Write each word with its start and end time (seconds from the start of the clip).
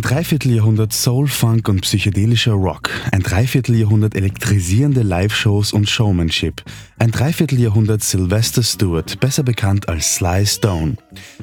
Ein 0.00 0.08
Dreivierteljahrhundert 0.16 0.94
Soul, 0.94 1.28
Funk 1.28 1.68
und 1.68 1.82
psychedelischer 1.82 2.54
Rock, 2.54 2.88
ein 3.12 3.20
Dreivierteljahrhundert 3.20 4.14
elektrisierende 4.14 5.02
Live-Shows 5.02 5.74
und 5.74 5.90
Showmanship, 5.90 6.62
ein 6.98 7.10
Dreivierteljahrhundert 7.10 8.02
Sylvester 8.02 8.62
Stewart, 8.62 9.20
besser 9.20 9.42
bekannt 9.42 9.90
als 9.90 10.14
Sly 10.14 10.46
Stone. 10.46 10.96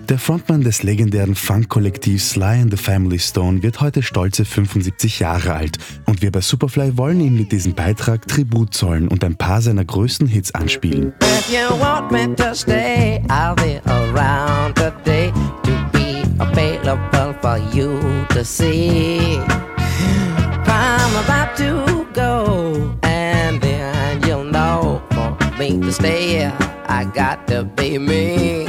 Der 0.10 0.18
Frontmann 0.18 0.64
des 0.64 0.82
legendären 0.82 1.36
Funk-Kollektivs 1.36 2.32
Sly 2.32 2.62
and 2.62 2.72
the 2.72 2.78
Family 2.78 3.20
Stone 3.20 3.62
wird 3.62 3.80
heute 3.80 4.02
stolze 4.02 4.44
75 4.44 5.20
Jahre 5.20 5.54
alt 5.54 5.78
und 6.08 6.24
wir 6.24 6.32
bei 6.32 6.42
Superfly 6.42 6.98
wollen 6.98 7.22
ihm 7.22 7.38
mit 7.38 7.52
diesem 7.52 7.76
Beitrag 7.76 8.28
Tribut 8.28 8.74
zollen 8.74 9.08
und 9.08 9.24
ein 9.24 9.36
paar 9.36 9.62
seiner 9.62 9.86
größten 9.86 10.26
Hits 10.26 10.56
anspielen. 10.56 11.14
If 11.22 11.52
you 11.52 11.80
want 11.80 12.12
me 12.12 12.36
to 12.36 12.56
stay, 12.56 13.22
I'll 13.28 13.57
for 17.58 17.76
you 17.76 18.00
to 18.30 18.44
see. 18.44 19.40
I'm 20.68 21.16
about 21.24 21.56
to 21.58 22.06
go, 22.14 22.96
and 23.04 23.62
then 23.62 24.22
you'll 24.24 24.44
know 24.44 25.02
for 25.12 25.38
me 25.58 25.80
to 25.80 25.92
stay. 25.92 26.46
I 26.88 27.06
got 27.06 27.48
to 27.48 27.64
be 27.64 27.98
me. 27.98 28.66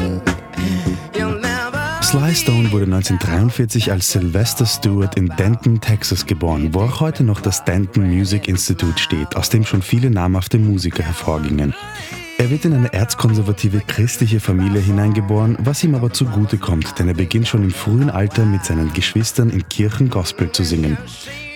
Sly 2.02 2.34
Stone 2.34 2.73
wurde 2.73 2.87
1943 2.87 3.92
als 3.92 4.11
Sylvester 4.11 4.64
Stewart 4.64 5.14
in 5.16 5.28
Denton, 5.39 5.78
Texas 5.78 6.25
geboren, 6.25 6.73
wo 6.73 6.80
auch 6.80 7.00
heute 7.00 7.23
noch 7.23 7.42
das 7.42 7.64
Denton 7.64 8.09
Music 8.09 8.48
Institute 8.48 8.98
steht, 8.98 9.36
aus 9.36 9.50
dem 9.50 9.66
schon 9.66 9.83
viele 9.83 10.09
namhafte 10.09 10.59
Musiker 10.59 11.02
hervorgingen. 11.02 11.75
Er 12.41 12.51
wird 12.51 12.65
in 12.65 12.73
eine 12.73 12.92
erzkonservative 12.92 13.81
christliche 13.84 14.39
Familie 14.39 14.81
hineingeboren, 14.81 15.58
was 15.58 15.83
ihm 15.83 15.97
aber 15.97 16.12
zugute 16.12 16.56
kommt, 16.56 16.97
denn 16.98 17.08
er 17.08 17.14
beginnt 17.14 17.48
schon 17.48 17.64
im 17.64 17.72
frühen 17.72 18.11
Alter 18.11 18.45
mit 18.45 18.64
seinen 18.64 18.92
Geschwistern 18.92 19.50
in 19.50 19.69
Kirchen 19.69 20.08
Gospel 20.08 20.53
zu 20.53 20.62
singen. 20.62 20.97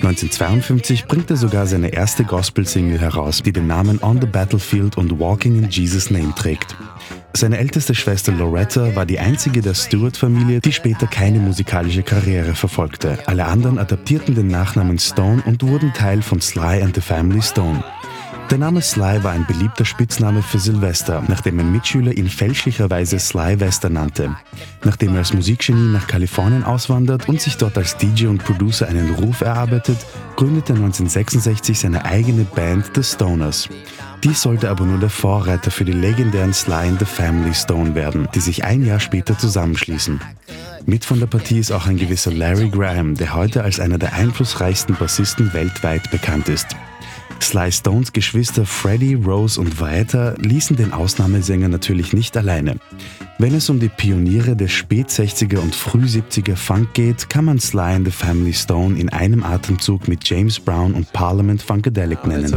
1952 0.00 1.04
bringt 1.04 1.30
er 1.30 1.36
sogar 1.36 1.68
seine 1.68 1.92
erste 1.92 2.24
Gospel-Single 2.24 3.00
heraus, 3.00 3.42
die 3.44 3.52
den 3.52 3.68
Namen 3.68 4.02
On 4.02 4.20
the 4.20 4.26
Battlefield 4.26 4.98
und 4.98 5.20
Walking 5.20 5.54
in 5.54 5.70
Jesus' 5.70 6.10
Name 6.10 6.34
trägt. 6.34 6.76
Seine 7.32 7.58
älteste 7.58 7.94
Schwester 7.94 8.32
Loretta 8.32 8.96
war 8.96 9.06
die 9.06 9.20
einzige 9.20 9.62
der 9.62 9.74
Stewart-Familie, 9.74 10.60
die 10.60 10.72
später 10.72 11.06
keine 11.06 11.38
musikalische 11.38 12.02
Karriere 12.02 12.56
verfolgte. 12.56 13.18
Alle 13.26 13.44
anderen 13.44 13.78
adaptierten 13.78 14.34
den 14.34 14.48
Nachnamen 14.48 14.98
Stone 14.98 15.44
und 15.46 15.62
wurden 15.62 15.92
Teil 15.94 16.22
von 16.22 16.40
Sly 16.40 16.82
and 16.82 16.96
the 16.96 17.00
Family 17.00 17.40
Stone. 17.40 17.84
Der 18.50 18.58
Name 18.58 18.82
Sly 18.82 19.24
war 19.24 19.32
ein 19.32 19.46
beliebter 19.46 19.84
Spitzname 19.84 20.42
für 20.42 20.58
Sylvester, 20.58 21.22
nachdem 21.26 21.58
ein 21.58 21.72
Mitschüler 21.72 22.12
ihn 22.12 22.28
fälschlicherweise 22.28 23.18
Sly 23.18 23.60
Wester 23.60 23.88
nannte. 23.88 24.36
Nachdem 24.84 25.12
er 25.12 25.18
als 25.18 25.32
Musikgenie 25.32 25.92
nach 25.92 26.06
Kalifornien 26.06 26.62
auswandert 26.62 27.28
und 27.28 27.40
sich 27.40 27.56
dort 27.56 27.78
als 27.78 27.96
DJ 27.96 28.26
und 28.26 28.44
Producer 28.44 28.88
einen 28.88 29.14
Ruf 29.14 29.40
erarbeitet, 29.40 29.98
gründete 30.36 30.74
er 30.74 30.76
1966 30.76 31.78
seine 31.78 32.04
eigene 32.04 32.44
Band 32.44 32.90
The 32.94 33.02
Stoners. 33.02 33.68
Dies 34.22 34.42
sollte 34.42 34.70
aber 34.70 34.84
nur 34.84 34.98
der 34.98 35.10
Vorreiter 35.10 35.70
für 35.70 35.84
die 35.84 35.92
legendären 35.92 36.52
Sly 36.52 36.88
and 36.88 36.98
the 36.98 37.06
Family 37.06 37.54
Stone 37.54 37.94
werden, 37.94 38.28
die 38.34 38.40
sich 38.40 38.64
ein 38.64 38.84
Jahr 38.84 39.00
später 39.00 39.36
zusammenschließen. 39.36 40.20
Mit 40.84 41.04
von 41.04 41.20
der 41.20 41.26
Partie 41.26 41.58
ist 41.58 41.72
auch 41.72 41.86
ein 41.86 41.96
gewisser 41.96 42.32
Larry 42.32 42.68
Graham, 42.68 43.14
der 43.16 43.34
heute 43.34 43.64
als 43.64 43.80
einer 43.80 43.98
der 43.98 44.12
einflussreichsten 44.12 44.94
Bassisten 44.96 45.52
weltweit 45.52 46.10
bekannt 46.10 46.48
ist. 46.48 46.76
Sly 47.42 47.72
Stones 47.72 48.12
Geschwister 48.12 48.64
Freddie, 48.64 49.14
Rose 49.14 49.60
und 49.60 49.80
Vieta 49.80 50.34
ließen 50.38 50.76
den 50.76 50.92
Ausnahmesänger 50.92 51.68
natürlich 51.68 52.12
nicht 52.12 52.36
alleine. 52.36 52.76
Wenn 53.38 53.54
es 53.54 53.68
um 53.68 53.80
die 53.80 53.88
Pioniere 53.88 54.54
des 54.54 54.70
Spät-60er 54.70 55.58
und 55.58 55.74
Früh-70er 55.74 56.54
Funk 56.54 56.94
geht, 56.94 57.28
kann 57.28 57.44
man 57.44 57.58
Sly 57.58 57.94
and 57.94 58.06
the 58.06 58.12
Family 58.12 58.52
Stone 58.52 58.98
in 58.98 59.08
einem 59.08 59.42
Atemzug 59.42 60.06
mit 60.06 60.28
James 60.28 60.60
Brown 60.60 60.94
und 60.94 61.12
Parliament 61.12 61.60
Funkadelic 61.60 62.24
nennen. 62.24 62.52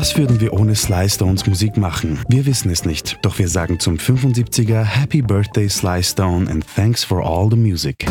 Was 0.00 0.16
würden 0.16 0.38
wir 0.38 0.52
ohne 0.52 0.76
Sly 0.76 1.08
Stones 1.10 1.44
Musik 1.44 1.76
machen? 1.76 2.20
Wir 2.28 2.46
wissen 2.46 2.70
es 2.70 2.84
nicht. 2.84 3.18
Doch 3.22 3.36
wir 3.40 3.48
sagen 3.48 3.80
zum 3.80 3.96
75er 3.96 4.84
Happy 4.84 5.22
Birthday 5.22 5.68
Sly 5.68 6.04
Stone 6.04 6.48
and 6.48 6.64
thanks 6.76 7.02
for 7.02 7.20
all 7.20 7.50
the 7.50 7.56
music. 7.56 8.06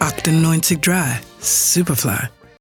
Octon 0.00 0.42
90 0.42 0.82
Dry, 0.82 1.18
Superfly. 1.40 2.37